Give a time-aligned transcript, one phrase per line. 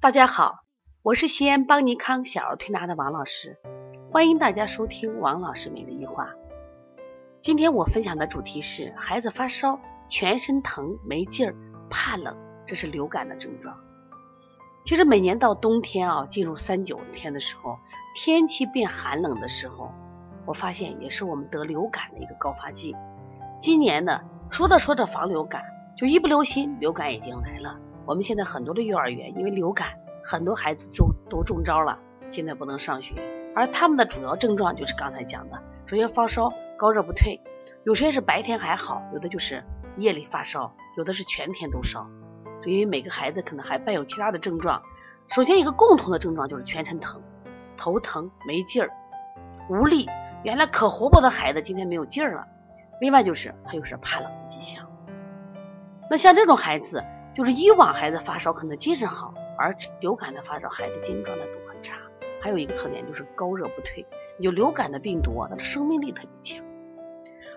[0.00, 0.60] 大家好，
[1.02, 3.58] 我是西安邦尼康小儿推拿的王老师，
[4.12, 6.28] 欢迎大家收听王老师每日一话。
[7.40, 11.56] 今天我分享的主题是孩子发烧、全身疼、没劲儿、
[11.90, 13.76] 怕冷，这是流感的症状。
[14.84, 17.76] 其实每年到冬天啊，进入三九天的时候，
[18.14, 19.90] 天气变寒冷的时候，
[20.46, 22.94] 我发现也是我们得流感的一个高发季。
[23.60, 25.64] 今年呢，说着说着防流感，
[25.96, 27.80] 就一不留心，流感已经来了。
[28.08, 29.88] 我们现在很多的幼儿园因为流感，
[30.24, 31.98] 很多孩子中都中招了，
[32.30, 33.12] 现在不能上学。
[33.54, 37.42] 而他们的主要症状就是刚才讲的，首先发烧，高热不退，
[37.84, 39.62] 有些是白天还好，有的就是
[39.98, 42.08] 夜里发烧，有的是全天都烧。
[42.64, 44.80] 因为每个孩子可能还伴有其他的症状。
[45.26, 47.20] 首先一个共同的症状就是全身疼，
[47.76, 48.90] 头疼、没劲儿、
[49.68, 50.08] 无力。
[50.44, 52.46] 原来可活泼的孩子今天没有劲儿了。
[53.02, 54.86] 另外就是他有是怕冷的迹象。
[56.08, 57.04] 那像这种孩子。
[57.38, 61.96] 就是以往孩子发烧可能精神好，而流感的发烧孩子精神状态都很差。
[62.42, 64.04] 还有一个特点就是高热不退，
[64.40, 66.64] 有流感的病毒啊，它的生命力特别强。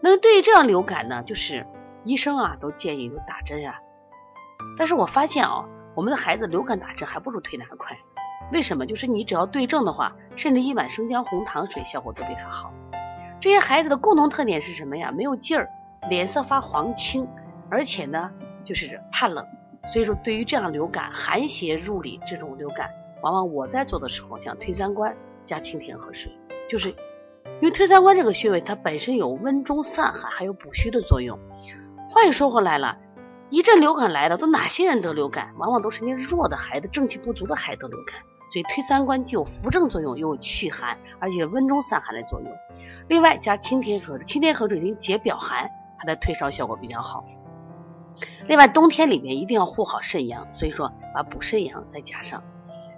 [0.00, 1.66] 那么对于这样流感呢，就是
[2.04, 3.80] 医生啊都建议都打针呀。
[4.78, 7.98] 但是我发现啊，我们的孩子流感打针还不如推拿快。
[8.50, 8.86] 为什么？
[8.86, 12.72] 就是你只要对症的话，甚至一碗生姜红糖水效果都比他好。
[13.40, 15.12] 这些孩子的共同特点是什么呀？
[15.12, 15.68] 没有劲儿，
[16.08, 17.28] 脸色发黄青，
[17.68, 18.30] 而且呢
[18.64, 19.46] 就是怕冷。
[19.86, 22.90] 所以说，对于这样流感寒邪入里这种流感，
[23.22, 26.32] 往往我在做的时候，像推三关加清天河水，
[26.68, 31.38] 就是因为推三关这个穴位它本身有温中散寒，还有补虚的作用。
[32.08, 32.98] 话又说回来了，
[33.48, 35.54] 一阵流感来了，都哪些人得流感？
[35.56, 38.20] 往往都是那弱的孩子、正气不足的孩子得流感。
[38.48, 42.48] 所以推三关既有扶正作用，又有祛寒，而且温中散寒的作用。
[43.08, 47.24] 另外加清天河水，清天河水能解表寒，它的退烧效果比较好。
[48.48, 52.42] 另外，冬天里面一定要护好肾阳，所以说把补肾阳再加上。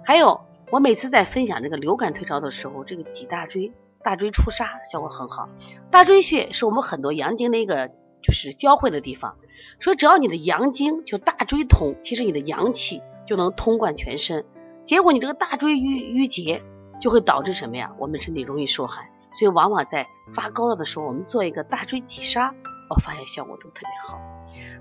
[0.05, 5.49] 还有，我每次在分享这个流感退烧的时候，这个挤大椎、大椎出痧效果很好。
[5.91, 7.91] 大椎穴是我们很多阳经的一个
[8.21, 9.37] 就是交汇的地方，
[9.79, 14.45] 所以只要你的阳经就大椎通，其实你的阳气就能通贯全身。
[14.85, 16.63] 结果你这个大椎淤淤结，
[16.99, 17.91] 就会导致什么呀？
[17.99, 22.53] 我们身体容易受寒，所以往往在发高热的时候，我们做一个大椎挤痧。
[22.89, 24.19] 我发现效果都特别好，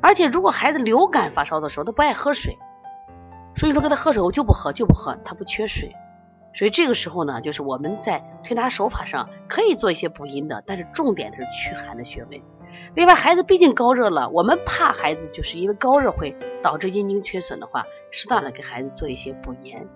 [0.00, 2.58] 而且如果孩子流感发烧的时候，他不爱喝水，
[3.54, 5.94] 所以说给他喝水，我就不喝就不喝，他不缺水，
[6.54, 12.42] 所以这个时候呢，就是我们在推拿手法上可以做一些补阴的，但是重点是驱寒的穴位。
[12.94, 19.86] 另外，孩子毕竟高热了，我们怕孩子就是因为高热会导致阴经缺损的话，适当的给孩子做一些补盐。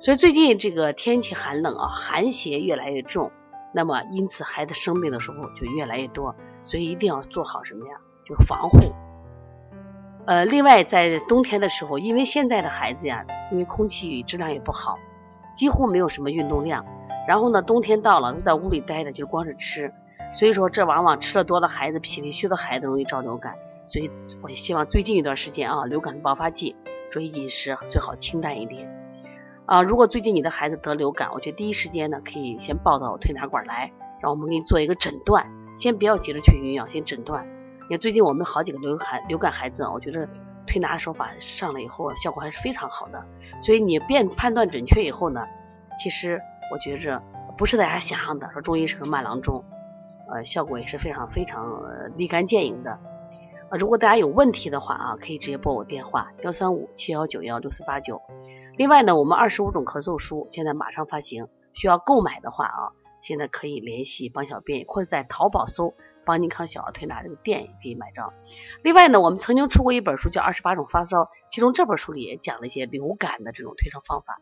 [0.00, 3.30] 所以最近这个天气寒冷啊，寒邪越来越重，
[3.72, 6.34] 那么因此孩子生病的时候就越来越多。
[6.62, 7.94] 所以一定要做好什么呀？
[8.24, 8.78] 就是防护。
[10.26, 14.98] 呃，另外在冬天的时候，因为现在的孩子呀，因为空气质量也不好，
[15.56, 16.84] 几乎没有什么运动量。
[17.26, 19.92] 然后呢，冬天到了都在屋里待着，就光是吃。
[20.32, 23.56] 所以说，这往往吃的多的孩子、脾胃虚的孩子容易招流感。
[23.86, 24.10] 所以
[24.42, 26.76] 我也希望最近一段时间啊，流感的爆发季，
[27.10, 28.88] 注意饮食最好清淡一点。
[29.66, 35.46] 啊，如果最近你的孩子得流感，我觉得第一时间呢，可以先抱到推拿馆来，让我们给你做一个诊断。
[35.80, 37.48] 先不要急着去用药，先诊断。
[37.84, 40.28] 你看最近我们好几个流感流感孩子，我觉得
[40.66, 43.24] 推拿手法上了以后，效果还是非常好的。
[43.62, 45.46] 所以你变判断准确以后呢，
[45.98, 47.22] 其实我觉着
[47.56, 49.64] 不是大家想象的，说中医是个慢郎中，
[50.30, 51.82] 呃，效果也是非常非常
[52.14, 52.98] 立竿见影的。
[53.70, 58.20] 呃，如果大家有问题的话啊，可以直接拨我电话幺三五七幺九幺六四八九。
[58.76, 62.92] 另外呢，我们二十五种咳嗽书现在马上发行，需要购买的话啊。
[63.20, 65.94] 现在可以联系帮小便，或者在淘宝搜
[66.26, 68.32] “邦尼康小儿推拿”这个店也可以买着。
[68.82, 74.40] 另外呢，我们曾经出过一本书叫《二十八种发烧》，其中这本书里也讲了一些流感的这种推烧方法。